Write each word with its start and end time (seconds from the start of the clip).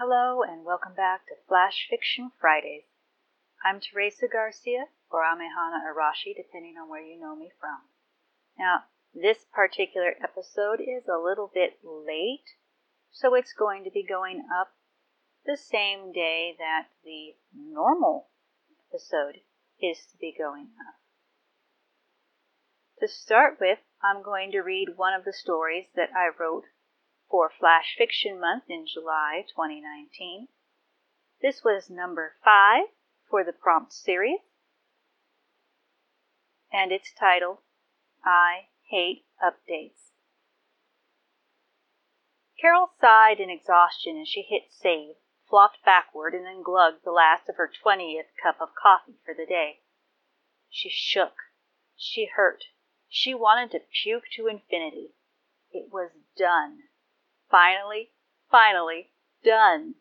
Hello 0.00 0.40
and 0.42 0.64
welcome 0.64 0.94
back 0.94 1.26
to 1.26 1.34
Flash 1.46 1.86
Fiction 1.90 2.32
Fridays. 2.40 2.84
I'm 3.62 3.80
Teresa 3.80 4.28
Garcia 4.32 4.86
or 5.10 5.20
Amehana 5.20 5.84
Arashi, 5.84 6.34
depending 6.34 6.76
on 6.80 6.88
where 6.88 7.02
you 7.02 7.20
know 7.20 7.36
me 7.36 7.50
from. 7.60 7.80
Now, 8.58 8.84
this 9.12 9.44
particular 9.52 10.14
episode 10.24 10.80
is 10.80 11.04
a 11.06 11.22
little 11.22 11.50
bit 11.52 11.80
late, 11.84 12.48
so 13.10 13.34
it's 13.34 13.52
going 13.52 13.84
to 13.84 13.90
be 13.90 14.02
going 14.02 14.42
up 14.58 14.68
the 15.44 15.58
same 15.58 16.12
day 16.12 16.54
that 16.58 16.86
the 17.04 17.34
normal 17.54 18.28
episode 18.88 19.44
is 19.82 19.98
to 20.10 20.16
be 20.18 20.34
going 20.34 20.68
up. 20.80 20.94
To 23.00 23.06
start 23.06 23.58
with, 23.60 23.80
I'm 24.02 24.22
going 24.22 24.50
to 24.52 24.60
read 24.60 24.96
one 24.96 25.12
of 25.12 25.26
the 25.26 25.34
stories 25.34 25.88
that 25.94 26.08
I 26.16 26.30
wrote 26.40 26.64
for 27.30 27.50
Flash 27.60 27.94
Fiction 27.96 28.40
Month 28.40 28.64
in 28.68 28.86
July 28.86 29.44
2019. 29.54 30.48
This 31.40 31.62
was 31.64 31.88
number 31.88 32.34
five 32.44 32.86
for 33.30 33.44
the 33.44 33.52
prompt 33.52 33.92
series, 33.92 34.40
and 36.72 36.90
it's 36.90 37.12
titled 37.18 37.58
I 38.24 38.66
Hate 38.90 39.24
Updates. 39.42 40.10
Carol 42.60 42.90
sighed 43.00 43.40
in 43.40 43.48
exhaustion 43.48 44.20
as 44.20 44.28
she 44.28 44.42
hit 44.42 44.64
save, 44.70 45.14
flopped 45.48 45.78
backward, 45.84 46.34
and 46.34 46.44
then 46.44 46.62
glugged 46.62 47.04
the 47.04 47.12
last 47.12 47.48
of 47.48 47.56
her 47.56 47.70
20th 47.70 48.28
cup 48.42 48.60
of 48.60 48.74
coffee 48.74 49.18
for 49.24 49.32
the 49.32 49.46
day. 49.46 49.80
She 50.68 50.90
shook. 50.90 51.34
She 51.96 52.26
hurt. 52.36 52.64
She 53.08 53.34
wanted 53.34 53.70
to 53.70 53.86
puke 54.02 54.24
to 54.36 54.46
infinity. 54.46 55.14
It 55.72 55.92
was 55.92 56.10
done. 56.36 56.89
Finally, 57.50 58.12
finally, 58.48 59.10
done. 59.42 59.96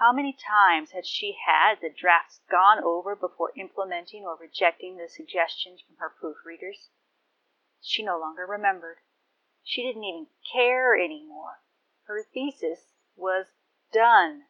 How 0.00 0.12
many 0.12 0.36
times 0.36 0.90
had 0.90 1.06
she 1.06 1.38
had 1.46 1.80
the 1.80 1.88
drafts 1.88 2.40
gone 2.50 2.82
over 2.82 3.14
before 3.14 3.52
implementing 3.56 4.24
or 4.24 4.36
rejecting 4.36 4.96
the 4.96 5.08
suggestions 5.08 5.80
from 5.80 5.96
her 5.98 6.12
proofreaders? 6.20 6.88
She 7.80 8.02
no 8.02 8.18
longer 8.18 8.44
remembered. 8.46 8.98
She 9.62 9.82
didn't 9.82 10.04
even 10.04 10.26
care 10.52 10.98
anymore. 10.98 11.60
Her 12.04 12.22
thesis 12.22 12.92
was 13.14 13.46
done. 13.92 14.46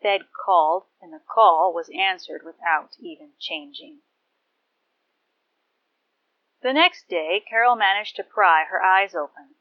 Fed 0.00 0.28
called, 0.44 0.84
and 1.00 1.12
the 1.12 1.18
call 1.26 1.72
was 1.72 1.90
answered 1.90 2.42
without 2.44 2.96
even 3.00 3.32
changing. 3.38 4.02
The 6.60 6.72
next 6.72 7.08
day, 7.08 7.40
Carol 7.48 7.74
managed 7.74 8.16
to 8.16 8.22
pry 8.22 8.64
her 8.64 8.82
eyes 8.82 9.14
open. 9.14 9.56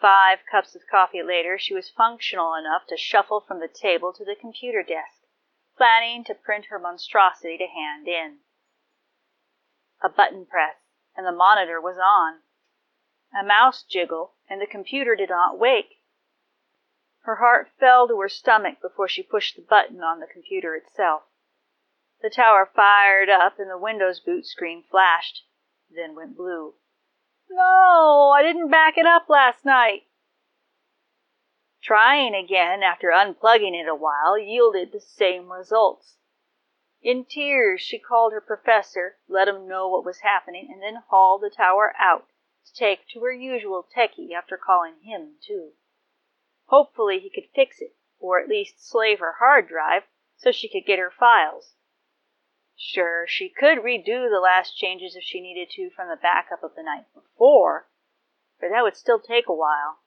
Five 0.00 0.40
cups 0.50 0.74
of 0.74 0.86
coffee 0.90 1.22
later, 1.22 1.58
she 1.58 1.74
was 1.74 1.90
functional 1.90 2.54
enough 2.54 2.86
to 2.88 2.96
shuffle 2.96 3.40
from 3.40 3.60
the 3.60 3.68
table 3.68 4.14
to 4.14 4.24
the 4.24 4.34
computer 4.34 4.82
desk, 4.82 5.20
planning 5.76 6.24
to 6.24 6.34
print 6.34 6.66
her 6.66 6.78
monstrosity 6.78 7.58
to 7.58 7.66
hand 7.66 8.08
in. 8.08 8.38
A 10.02 10.08
button 10.08 10.46
press, 10.46 10.76
and 11.14 11.26
the 11.26 11.32
monitor 11.32 11.78
was 11.80 11.98
on. 11.98 12.40
A 13.38 13.44
mouse 13.44 13.82
jiggle, 13.82 14.36
and 14.48 14.58
the 14.58 14.66
computer 14.66 15.14
did 15.14 15.28
not 15.28 15.58
wake. 15.58 16.02
Her 17.24 17.36
heart 17.36 17.70
fell 17.78 18.08
to 18.08 18.18
her 18.20 18.28
stomach 18.30 18.80
before 18.80 19.06
she 19.06 19.22
pushed 19.22 19.56
the 19.56 19.62
button 19.62 20.02
on 20.02 20.20
the 20.20 20.26
computer 20.26 20.74
itself. 20.74 21.24
The 22.22 22.30
tower 22.30 22.64
fired 22.74 23.28
up 23.28 23.58
and 23.58 23.68
the 23.68 23.76
Windows 23.76 24.20
boot 24.20 24.46
screen 24.46 24.82
flashed, 24.90 25.44
then 25.90 26.14
went 26.14 26.38
blue. 26.38 26.76
No, 27.52 28.32
I 28.36 28.42
didn't 28.42 28.70
back 28.70 28.96
it 28.96 29.06
up 29.06 29.28
last 29.28 29.64
night. 29.64 30.04
Trying 31.82 32.34
again 32.34 32.82
after 32.82 33.08
unplugging 33.08 33.74
it 33.74 33.88
a 33.88 33.94
while 33.94 34.38
yielded 34.38 34.92
the 34.92 35.00
same 35.00 35.50
results. 35.50 36.16
In 37.02 37.24
tears, 37.24 37.80
she 37.80 37.98
called 37.98 38.32
her 38.32 38.40
professor, 38.40 39.18
let 39.26 39.48
him 39.48 39.66
know 39.66 39.88
what 39.88 40.04
was 40.04 40.20
happening, 40.20 40.68
and 40.70 40.80
then 40.80 41.02
hauled 41.08 41.42
the 41.42 41.50
tower 41.50 41.94
out 41.98 42.28
to 42.66 42.74
take 42.74 43.08
to 43.08 43.20
her 43.20 43.32
usual 43.32 43.84
techie 43.96 44.32
after 44.32 44.56
calling 44.56 45.00
him, 45.02 45.36
too. 45.40 45.72
Hopefully, 46.66 47.18
he 47.18 47.30
could 47.30 47.50
fix 47.54 47.80
it, 47.80 47.96
or 48.20 48.38
at 48.38 48.48
least 48.48 48.86
slave 48.86 49.18
her 49.18 49.36
hard 49.38 49.66
drive 49.66 50.04
so 50.36 50.52
she 50.52 50.68
could 50.68 50.86
get 50.86 50.98
her 50.98 51.10
files. 51.10 51.74
Sure, 52.82 53.26
she 53.26 53.50
could 53.50 53.80
redo 53.80 54.30
the 54.30 54.40
last 54.40 54.74
changes 54.74 55.14
if 55.14 55.22
she 55.22 55.38
needed 55.38 55.68
to 55.68 55.90
from 55.90 56.08
the 56.08 56.16
backup 56.16 56.62
of 56.62 56.74
the 56.74 56.82
night 56.82 57.04
before, 57.12 57.90
but 58.58 58.70
that 58.70 58.82
would 58.82 58.96
still 58.96 59.20
take 59.20 59.46
a 59.46 59.54
while. 59.54 59.98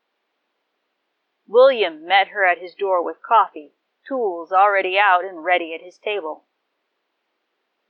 William 1.46 2.04
met 2.04 2.30
her 2.30 2.44
at 2.44 2.58
his 2.58 2.74
door 2.74 3.04
with 3.04 3.22
coffee, 3.22 3.76
tools 4.08 4.52
already 4.52 4.98
out 4.98 5.24
and 5.24 5.44
ready 5.44 5.76
at 5.76 5.82
his 5.82 6.00
table. 6.00 6.46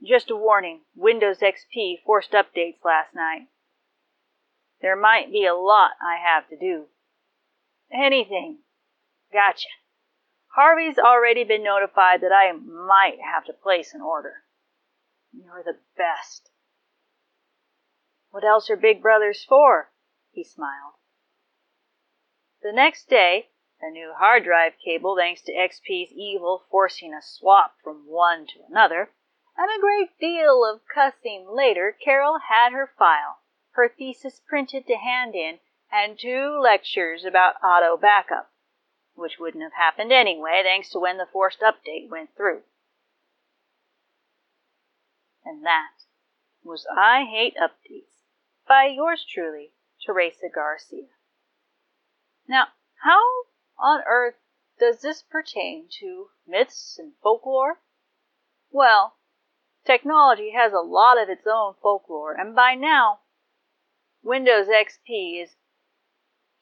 Just 0.03 0.29
a 0.29 0.35
warning 0.35 0.81
Windows 0.95 1.39
XP 1.39 2.03
forced 2.03 2.33
updates 2.33 2.83
last 2.83 3.15
night. 3.15 3.47
There 4.81 4.97
might 4.97 5.31
be 5.31 5.45
a 5.45 5.55
lot 5.55 5.91
I 6.01 6.17
have 6.17 6.49
to 6.49 6.57
do. 6.57 6.87
Anything. 7.89 8.63
Gotcha. 9.31 9.69
Harvey's 10.55 10.99
already 10.99 11.45
been 11.45 11.63
notified 11.63 12.19
that 12.19 12.33
I 12.33 12.51
might 12.51 13.21
have 13.21 13.45
to 13.45 13.53
place 13.53 13.93
an 13.93 14.01
order. 14.01 14.42
You're 15.33 15.63
the 15.63 15.79
best. 15.97 16.51
What 18.29 18.43
else 18.43 18.69
are 18.69 18.75
big 18.75 19.01
brothers 19.01 19.43
for? 19.43 19.91
He 20.31 20.43
smiled. 20.43 20.93
The 22.61 22.71
next 22.71 23.09
day, 23.09 23.49
a 23.81 23.89
new 23.89 24.13
hard 24.15 24.43
drive 24.43 24.73
cable, 24.83 25.17
thanks 25.17 25.41
to 25.41 25.51
XP's 25.51 26.11
evil 26.11 26.63
forcing 26.69 27.13
a 27.13 27.21
swap 27.21 27.75
from 27.83 28.07
one 28.07 28.47
to 28.47 28.63
another, 28.69 29.11
and 29.57 29.69
a 29.69 29.81
great 29.81 30.17
deal 30.19 30.63
of 30.63 30.87
cussing 30.87 31.47
later, 31.49 31.91
Carol 31.91 32.39
had 32.47 32.71
her 32.71 32.87
file, 32.97 33.39
her 33.71 33.89
thesis 33.89 34.39
printed 34.47 34.87
to 34.87 34.95
hand 34.95 35.35
in, 35.35 35.59
and 35.91 36.17
two 36.17 36.57
lectures 36.59 37.25
about 37.25 37.61
auto 37.63 37.97
backup, 37.97 38.51
which 39.15 39.39
wouldn't 39.39 39.63
have 39.63 39.73
happened 39.73 40.11
anyway, 40.11 40.61
thanks 40.63 40.89
to 40.89 40.99
when 40.99 41.17
the 41.17 41.27
forced 41.31 41.59
update 41.61 42.09
went 42.09 42.35
through. 42.35 42.63
And 45.45 45.65
that 45.65 46.05
was 46.63 46.87
I 46.95 47.25
Hate 47.25 47.55
Updates 47.57 48.15
by 48.67 48.85
yours 48.85 49.25
truly, 49.25 49.73
Teresa 50.05 50.47
Garcia. 50.53 51.09
Now, 52.47 52.67
how 53.03 53.21
on 53.77 54.03
earth 54.07 54.37
does 54.79 55.01
this 55.01 55.21
pertain 55.21 55.89
to 55.99 56.29
myths 56.47 56.97
and 56.97 57.13
folklore? 57.21 57.81
Well, 58.71 59.17
technology 59.85 60.51
has 60.51 60.71
a 60.71 60.79
lot 60.79 61.21
of 61.21 61.29
its 61.29 61.45
own 61.45 61.75
folklore, 61.81 62.33
and 62.33 62.55
by 62.55 62.75
now, 62.75 63.19
Windows 64.21 64.67
XP 64.67 65.43
is 65.43 65.55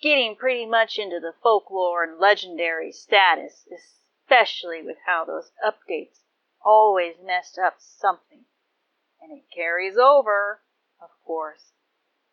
getting 0.01 0.35
pretty 0.35 0.65
much 0.65 0.97
into 0.97 1.19
the 1.19 1.33
folklore 1.43 2.03
and 2.03 2.17
legendary 2.17 2.91
status, 2.91 3.67
especially 3.71 4.81
with 4.81 4.97
how 5.05 5.23
those 5.23 5.51
updates 5.63 6.23
always 6.65 7.15
messed 7.23 7.59
up 7.59 7.75
something. 7.79 8.45
And 9.21 9.31
it 9.31 9.43
carries 9.53 9.97
over, 9.97 10.61
of 11.01 11.09
course, 11.25 11.73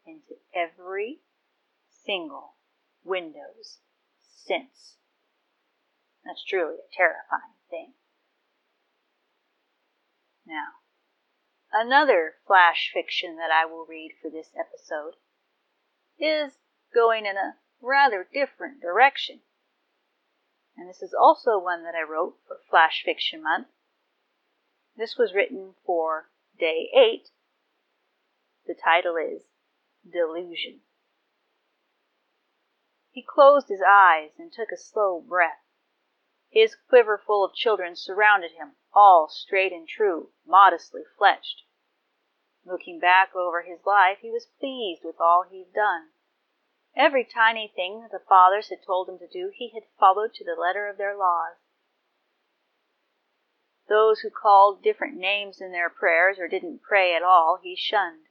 into 0.06 0.37
every 0.54 1.18
single 2.04 2.54
Windows 3.04 3.78
since. 4.47 4.97
That's 6.24 6.45
truly 6.45 6.77
a 6.77 6.97
terrifying 6.97 7.59
thing. 7.71 7.92
Now, 10.47 10.80
another 11.72 12.36
flash 12.47 12.91
fiction 12.92 13.36
that 13.36 13.51
I 13.53 13.66
will 13.66 13.84
read 13.86 14.12
for 14.21 14.30
this 14.30 14.48
episode 14.59 15.15
is 16.18 16.53
going 16.95 17.27
in 17.27 17.36
a 17.36 17.57
rather 17.83 18.27
different 18.33 18.80
direction. 18.80 19.41
And 20.77 20.89
this 20.89 21.03
is 21.03 21.15
also 21.18 21.59
one 21.59 21.83
that 21.84 21.95
I 21.95 22.09
wrote 22.09 22.36
for 22.47 22.57
Flash 22.71 23.03
Fiction 23.04 23.42
Month. 23.42 23.66
This 24.97 25.16
was 25.18 25.34
written 25.34 25.74
for 25.84 26.30
Day 26.59 26.91
8. 26.93 27.28
The 28.66 28.75
title 28.75 29.16
is 29.16 29.45
Delusion. 30.05 30.81
He 33.13 33.22
closed 33.22 33.69
his 33.69 33.81
eyes 33.81 34.31
and 34.41 34.53
took 34.53 34.72
a 34.72 34.77
slow 34.77 35.21
breath. 35.21 35.63
His 36.51 36.75
quiver 36.75 37.16
full 37.16 37.45
of 37.45 37.55
children 37.55 37.95
surrounded 37.95 38.53
him, 38.53 38.75
all 38.93 39.28
straight 39.28 39.72
and 39.72 39.87
true, 39.87 40.33
modestly 40.45 41.03
fletched. 41.16 41.63
Looking 42.65 42.99
back 42.99 43.37
over 43.37 43.63
his 43.63 43.87
life, 43.87 44.19
he 44.19 44.31
was 44.31 44.51
pleased 44.59 45.03
with 45.05 45.21
all 45.21 45.45
he'd 45.49 45.72
done. 45.72 46.09
Every 46.97 47.25
tiny 47.25 47.69
thing 47.69 48.01
that 48.01 48.10
the 48.10 48.25
fathers 48.28 48.69
had 48.69 48.83
told 48.84 49.09
him 49.09 49.21
to 49.21 49.28
do, 49.28 49.53
he 49.55 49.69
had 49.75 49.84
followed 50.01 50.34
to 50.34 50.45
the 50.45 50.60
letter 50.60 50.89
of 50.89 50.97
their 50.97 51.16
laws. 51.16 51.55
Those 53.88 54.20
who 54.20 54.28
called 54.30 54.82
different 54.82 55.16
names 55.16 55.62
in 55.62 55.72
their 55.72 55.88
prayers 55.88 56.38
or 56.38 56.46
didn't 56.46 56.82
pray 56.82 57.14
at 57.14 57.22
all, 57.22 57.56
he 57.56 57.74
shunned. 57.74 58.26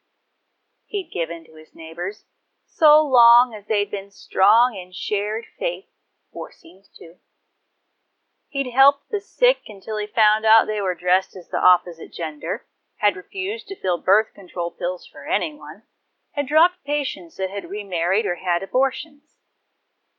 He'd 0.85 1.09
given 1.11 1.45
to 1.45 1.55
his 1.55 1.73
neighbors, 1.73 2.25
so 2.67 3.03
long 3.03 3.55
as 3.55 3.65
they'd 3.65 3.89
been 3.89 4.11
strong 4.11 4.75
in 4.75 4.91
shared 4.91 5.47
faith, 5.57 5.89
or 6.31 6.51
seemed 6.51 6.85
to. 6.97 7.15
He'd 8.49 8.71
helped 8.71 9.09
the 9.09 9.19
sick 9.19 9.63
until 9.67 9.97
he 9.97 10.05
found 10.05 10.45
out 10.45 10.67
they 10.67 10.79
were 10.79 10.93
dressed 10.93 11.35
as 11.35 11.49
the 11.49 11.57
opposite 11.57 12.13
gender, 12.13 12.67
had 12.97 13.15
refused 13.15 13.67
to 13.69 13.75
fill 13.75 13.97
birth 13.97 14.33
control 14.35 14.69
pills 14.69 15.07
for 15.07 15.25
anyone, 15.25 15.83
had 16.33 16.45
dropped 16.45 16.83
patients 16.83 17.37
that 17.37 17.49
had 17.49 17.71
remarried 17.71 18.27
or 18.27 18.35
had 18.35 18.61
abortions. 18.61 19.39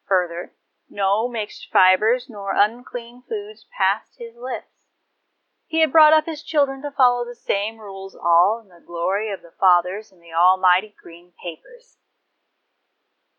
Further, 0.06 0.56
no 0.90 1.28
mixed 1.28 1.70
fibers 1.70 2.28
nor 2.28 2.56
unclean 2.56 3.22
foods 3.28 3.68
passed 3.76 4.18
his 4.18 4.34
lips. 4.34 4.66
He 5.68 5.80
had 5.80 5.92
brought 5.92 6.12
up 6.12 6.26
his 6.26 6.42
children 6.42 6.82
to 6.82 6.90
follow 6.90 7.24
the 7.24 7.34
same 7.34 7.78
rules, 7.78 8.14
all 8.14 8.60
in 8.60 8.68
the 8.68 8.84
glory 8.84 9.30
of 9.30 9.42
the 9.42 9.52
fathers 9.60 10.10
and 10.10 10.20
the 10.20 10.32
almighty 10.32 10.94
green 11.00 11.32
papers. 11.42 11.98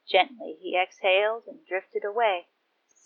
Gently 0.07 0.57
he 0.61 0.77
exhaled 0.77 1.43
and 1.47 1.65
drifted 1.65 2.05
away 2.05 2.47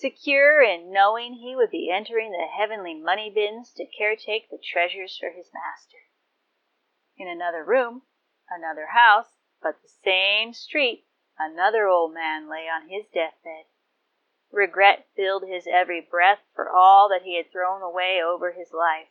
secure 0.03 0.61
in 0.61 0.91
knowing 0.91 1.35
he 1.35 1.55
would 1.55 1.69
be 1.69 1.89
entering 1.89 2.31
the 2.31 2.45
heavenly 2.45 2.93
money 2.93 3.29
bins 3.29 3.71
to 3.71 3.85
caretake 3.85 4.49
the 4.49 4.57
treasures 4.57 5.17
for 5.17 5.29
his 5.29 5.49
master. 5.53 5.97
In 7.15 7.29
another 7.29 7.63
room, 7.63 8.01
another 8.49 8.87
house, 8.87 9.37
but 9.61 9.81
the 9.81 9.87
same 9.87 10.51
street, 10.51 11.05
another 11.39 11.87
old 11.87 12.13
man 12.13 12.49
lay 12.49 12.67
on 12.67 12.89
his 12.89 13.05
deathbed. 13.13 13.65
Regret 14.51 15.07
filled 15.15 15.43
his 15.47 15.67
every 15.67 16.01
breath 16.01 16.41
for 16.53 16.69
all 16.69 17.07
that 17.07 17.21
he 17.21 17.37
had 17.37 17.49
thrown 17.49 17.81
away 17.81 18.21
over 18.21 18.51
his 18.51 18.73
life. 18.73 19.07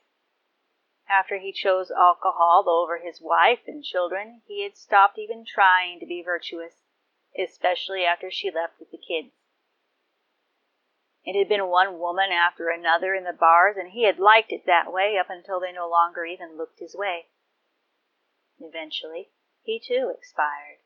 After 1.12 1.36
he 1.36 1.52
chose 1.52 1.90
alcohol 1.90 2.64
over 2.66 2.96
his 2.96 3.20
wife 3.20 3.68
and 3.68 3.84
children, 3.84 4.40
he 4.46 4.62
had 4.62 4.78
stopped 4.78 5.18
even 5.18 5.44
trying 5.44 6.00
to 6.00 6.06
be 6.06 6.22
virtuous, 6.22 6.86
especially 7.38 8.02
after 8.02 8.30
she 8.30 8.50
left 8.50 8.80
with 8.80 8.90
the 8.90 8.96
kids. 8.96 9.34
It 11.22 11.38
had 11.38 11.50
been 11.50 11.66
one 11.68 11.98
woman 11.98 12.32
after 12.32 12.70
another 12.70 13.14
in 13.14 13.24
the 13.24 13.34
bars, 13.34 13.76
and 13.76 13.90
he 13.90 14.04
had 14.04 14.18
liked 14.18 14.52
it 14.52 14.64
that 14.64 14.90
way 14.90 15.18
up 15.18 15.28
until 15.28 15.60
they 15.60 15.70
no 15.70 15.86
longer 15.86 16.24
even 16.24 16.56
looked 16.56 16.78
his 16.78 16.96
way. 16.96 17.26
Eventually, 18.58 19.32
he 19.60 19.78
too 19.78 20.10
expired. 20.16 20.78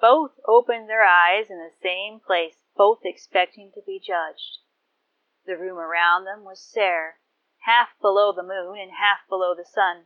Both 0.00 0.40
opened 0.46 0.88
their 0.88 1.04
eyes 1.04 1.50
in 1.50 1.58
the 1.58 1.76
same 1.82 2.20
place, 2.20 2.64
both 2.74 3.04
expecting 3.04 3.70
to 3.72 3.82
be 3.82 3.98
judged. 3.98 4.60
The 5.44 5.58
room 5.58 5.76
around 5.76 6.24
them 6.24 6.42
was 6.42 6.58
sere, 6.64 7.18
half 7.64 7.88
below 8.00 8.32
the 8.32 8.42
moon 8.42 8.78
and 8.78 8.92
half 8.92 9.26
below 9.28 9.54
the 9.54 9.64
sun. 9.64 10.04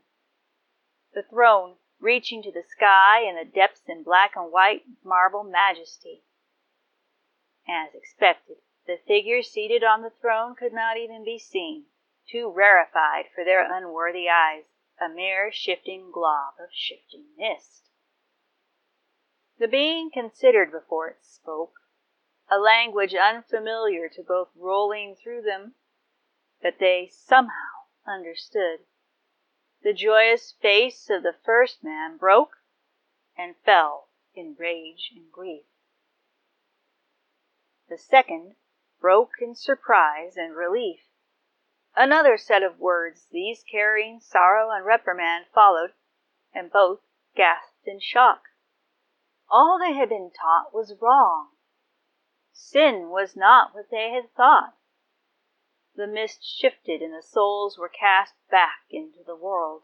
The 1.13 1.23
throne 1.23 1.77
reaching 2.01 2.43
to 2.43 2.53
the 2.53 2.63
sky 2.63 3.23
and 3.23 3.37
the 3.37 3.51
depths 3.51 3.83
in 3.89 4.05
black 4.05 4.33
and 4.37 4.53
white 4.53 4.83
marble 5.05 5.43
majesty. 5.43 6.23
As 7.69 7.95
expected, 7.95 8.59
the 8.87 8.99
figure 9.07 9.43
seated 9.43 9.83
on 9.83 10.03
the 10.03 10.13
throne 10.21 10.55
could 10.55 10.73
not 10.73 10.97
even 10.97 11.25
be 11.25 11.39
seen, 11.39 11.87
too 12.31 12.49
rarefied 12.49 13.27
for 13.35 13.45
their 13.45 13.67
unworthy 13.71 14.29
eyes, 14.29 14.65
a 15.01 15.09
mere 15.09 15.51
shifting 15.53 16.11
glob 16.13 16.55
of 16.61 16.69
shifting 16.73 17.27
mist. 17.37 17.91
The 19.59 19.69
being 19.69 20.11
considered 20.13 20.71
before 20.71 21.09
it 21.09 21.25
spoke, 21.25 21.75
a 22.49 22.59
language 22.59 23.15
unfamiliar 23.15 24.09
to 24.11 24.23
both 24.23 24.49
rolling 24.57 25.17
through 25.17 25.43
them, 25.43 25.75
but 26.63 26.79
they 26.79 27.09
somehow 27.11 27.87
understood. 28.07 28.81
The 29.83 29.93
joyous 29.93 30.53
face 30.61 31.09
of 31.09 31.23
the 31.23 31.37
first 31.45 31.85
man 31.85 32.17
broke 32.17 32.57
and 33.37 33.55
fell 33.65 34.09
in 34.35 34.57
rage 34.59 35.13
and 35.15 35.31
grief. 35.31 35.67
The 37.89 37.99
second 37.99 38.57
broke 39.01 39.41
in 39.41 39.55
surprise 39.55 40.37
and 40.37 40.57
relief. 40.57 41.01
Another 41.95 42.37
set 42.37 42.63
of 42.63 42.79
words, 42.79 43.27
these 43.31 43.65
carrying 43.71 44.21
sorrow 44.21 44.71
and 44.71 44.85
reprimand, 44.85 45.47
followed, 45.55 45.93
and 46.53 46.71
both 46.71 47.01
gasped 47.35 47.87
in 47.87 48.01
shock. 48.01 48.43
All 49.51 49.79
they 49.79 49.95
had 49.95 50.09
been 50.09 50.31
taught 50.31 50.75
was 50.75 50.95
wrong. 51.01 51.49
Sin 52.53 53.09
was 53.09 53.37
not 53.37 53.75
what 53.75 53.91
they 53.91 54.11
had 54.11 54.33
thought. 54.35 54.75
The 55.99 56.07
mist 56.07 56.45
shifted 56.45 57.03
and 57.03 57.13
the 57.13 57.25
souls 57.25 57.77
were 57.77 57.89
cast 57.89 58.35
back 58.49 58.85
into 58.89 59.25
the 59.27 59.35
world. 59.35 59.83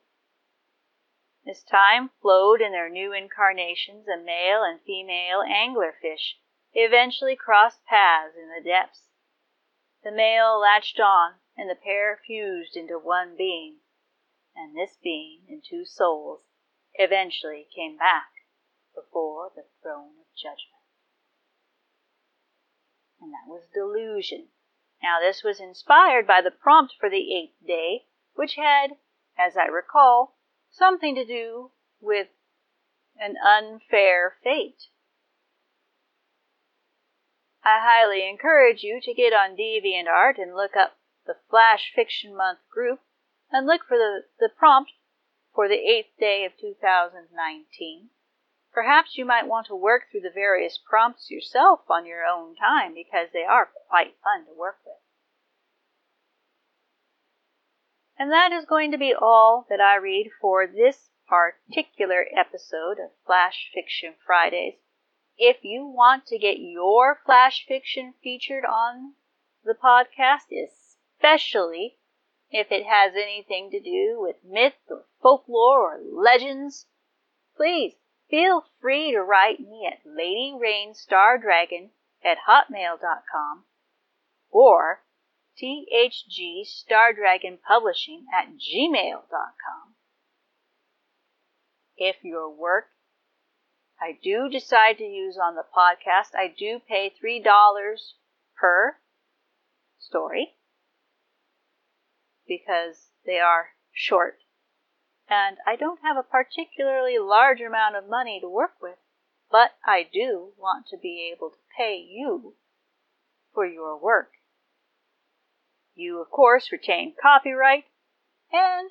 As 1.45 1.65
time 1.65 2.11
flowed 2.23 2.61
in 2.61 2.71
their 2.71 2.89
new 2.89 3.13
incarnations, 3.13 4.07
a 4.07 4.17
male 4.17 4.63
and 4.63 4.81
female 4.81 5.41
anglerfish 5.41 6.39
eventually 6.73 7.35
crossed 7.35 7.85
paths 7.87 8.37
in 8.37 8.49
the 8.49 8.63
depths. 8.63 9.09
The 10.05 10.13
male 10.13 10.57
latched 10.61 11.01
on, 11.01 11.41
and 11.57 11.69
the 11.69 11.75
pair 11.75 12.21
fused 12.25 12.77
into 12.77 12.97
one 12.97 13.35
being, 13.37 13.81
and 14.55 14.77
this 14.77 14.97
being 15.03 15.43
in 15.49 15.63
two 15.69 15.85
souls 15.85 16.43
eventually 16.95 17.67
came 17.75 17.97
back 17.97 18.31
before 18.95 19.51
the 19.57 19.67
throne 19.83 20.21
of 20.21 20.33
judgment. 20.37 20.87
And 23.21 23.33
that 23.33 23.49
was 23.49 23.67
delusion. 23.75 24.51
Now, 25.05 25.21
this 25.21 25.43
was 25.45 25.61
inspired 25.61 26.27
by 26.27 26.41
the 26.41 26.51
prompt 26.51 26.95
for 26.99 27.11
the 27.11 27.37
eighth 27.37 27.67
day, 27.67 28.07
which 28.33 28.55
had, 28.55 28.97
as 29.37 29.55
I 29.55 29.67
recall, 29.67 30.39
something 30.71 31.15
to 31.15 31.27
do 31.27 31.73
with 32.01 32.29
an 33.19 33.37
unfair 33.37 34.39
fate. 34.43 34.85
I 37.63 37.81
highly 37.83 38.27
encourage 38.27 38.83
you 38.83 38.99
to 39.03 39.13
get 39.13 39.35
on 39.35 39.55
DeviantArt 39.55 40.39
and 40.39 40.57
look 40.57 40.75
up 40.75 40.97
the 41.27 41.37
Flash 41.51 41.93
Fiction 41.95 42.35
Month 42.35 42.61
group 42.71 43.01
and 43.51 43.67
look 43.67 43.83
for 43.87 43.99
the, 43.99 44.25
the 44.41 44.49
prompt 44.49 44.93
for 45.55 45.69
the 45.69 45.87
eighth 45.87 46.17
day 46.19 46.47
of 46.47 46.57
2019. 46.59 48.09
Perhaps 48.75 49.17
you 49.17 49.25
might 49.25 49.47
want 49.47 49.69
to 49.69 49.77
work 49.77 50.11
through 50.11 50.23
the 50.23 50.31
various 50.35 50.79
prompts 50.79 51.31
yourself 51.31 51.89
on 51.89 52.05
your 52.05 52.27
own 52.27 52.57
time 52.57 52.93
because 52.93 53.29
they 53.33 53.45
are 53.45 53.71
quite 53.89 54.17
fun 54.25 54.45
to 54.47 54.53
work 54.53 54.79
with. 54.85 54.97
And 58.19 58.33
that 58.33 58.51
is 58.51 58.65
going 58.65 58.91
to 58.91 58.99
be 58.99 59.15
all 59.15 59.65
that 59.71 59.81
I 59.81 59.95
read 59.95 60.31
for 60.41 60.67
this 60.67 61.11
particular 61.29 62.27
episode 62.37 62.99
of 62.99 63.13
Flash 63.25 63.71
Fiction 63.73 64.15
Fridays. 64.27 64.75
If 65.39 65.59
you 65.63 65.87
want 65.87 66.27
to 66.27 66.39
get 66.39 66.59
your 66.59 67.21
flash 67.25 67.65
fiction 67.67 68.15
featured 68.25 68.65
on 68.65 69.15
the 69.63 69.75
podcast, 69.75 70.51
especially 70.51 71.99
if 72.51 72.73
it 72.73 72.87
has 72.87 73.15
anything 73.15 73.71
to 73.71 73.81
do 73.81 74.17
with 74.21 74.37
myth 74.45 74.75
or 74.91 75.07
folklore 75.23 75.95
or 75.95 76.01
legends, 76.13 76.87
please 77.57 77.95
feel 78.29 78.65
free 78.81 79.13
to 79.13 79.21
write 79.21 79.61
me 79.61 79.87
at 79.91 80.05
ladyrainstardragon 80.07 81.91
at 82.25 82.39
hotmail.com 82.49 83.65
or 84.51 85.05
thgstardragonpublishing 85.63 88.25
at 88.33 88.59
gmail.com. 88.59 89.95
If 91.97 92.25
your 92.25 92.51
work 92.51 92.89
I 94.01 94.19
do 94.23 94.49
decide 94.51 94.99
to 94.99 95.05
use 95.05 95.39
on 95.39 95.55
the 95.55 95.65
podcast. 95.65 96.35
I 96.35 96.49
do 96.49 96.79
pay 96.79 97.11
$3 97.11 98.15
per 98.57 98.99
story 99.99 100.57
because 102.47 103.11
they 103.25 103.39
are 103.39 103.71
short. 103.93 104.44
And 105.35 105.57
I 105.67 105.75
don't 105.75 105.99
have 106.03 106.17
a 106.17 106.23
particularly 106.23 107.19
large 107.19 107.61
amount 107.61 107.97
of 107.97 108.09
money 108.09 108.39
to 108.41 108.49
work 108.49 108.75
with, 108.81 108.99
but 109.51 109.73
I 109.85 110.05
do 110.05 110.53
want 110.57 110.87
to 110.91 110.97
be 110.97 111.33
able 111.35 111.51
to 111.51 111.57
pay 111.77 111.97
you 111.97 112.55
for 113.53 113.67
your 113.67 113.99
work. 114.01 114.31
You, 115.97 116.21
of 116.21 116.31
course, 116.31 116.71
retain 116.71 117.15
copyright, 117.21 117.87
and 118.53 118.91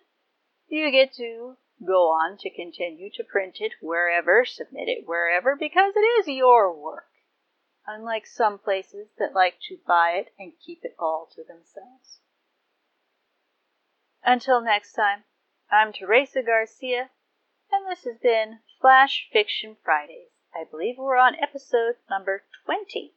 you 0.67 0.91
get 0.91 1.13
to 1.13 1.55
go 1.85 2.09
on 2.09 2.37
to 2.39 2.49
continue 2.49 3.09
to 3.13 3.23
print 3.23 3.57
it 3.61 3.71
wherever, 3.81 4.43
submit 4.43 4.89
it 4.89 5.07
wherever, 5.07 5.55
because 5.57 5.93
it 5.95 5.99
is 6.19 6.27
your 6.27 6.75
work. 6.77 7.07
Unlike 7.87 8.27
some 8.27 8.59
places 8.59 9.07
that 9.17 9.33
like 9.33 9.59
to 9.69 9.77
buy 9.87 10.15
it 10.17 10.33
and 10.37 10.51
keep 10.65 10.79
it 10.83 10.95
all 10.99 11.29
to 11.35 11.41
themselves. 11.41 12.19
Until 14.25 14.61
next 14.61 14.91
time, 14.91 15.23
I'm 15.75 15.91
Teresa 15.91 16.43
Garcia, 16.43 17.09
and 17.71 17.89
this 17.89 18.03
has 18.03 18.19
been 18.21 18.59
Flash 18.79 19.27
Fiction 19.33 19.75
Fridays. 19.83 20.29
I 20.53 20.65
believe 20.69 20.99
we're 20.99 21.17
on 21.17 21.33
episode 21.41 21.95
number 22.07 22.43
20. 22.67 23.15